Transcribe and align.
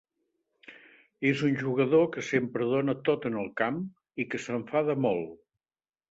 És 1.31 1.41
un 1.49 1.57
jugador 1.59 2.07
que 2.15 2.23
sempre 2.29 2.67
dóna 2.71 2.95
tot 3.09 3.27
en 3.31 3.37
el 3.41 3.51
camp, 3.61 3.77
i 4.23 4.25
que 4.31 4.41
s'enfada 4.47 4.97
molt. 5.07 5.29